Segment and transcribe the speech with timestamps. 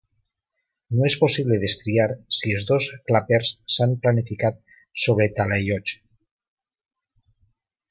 [0.99, 2.07] No és possible destriar
[2.37, 4.59] si els dos clapers s'han planificat
[5.05, 5.97] sobre talaiots.